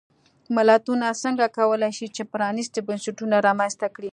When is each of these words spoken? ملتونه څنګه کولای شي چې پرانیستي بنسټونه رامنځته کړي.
ملتونه 0.55 1.07
څنګه 1.23 1.45
کولای 1.57 1.91
شي 1.97 2.07
چې 2.15 2.23
پرانیستي 2.33 2.79
بنسټونه 2.87 3.35
رامنځته 3.47 3.87
کړي. 3.95 4.09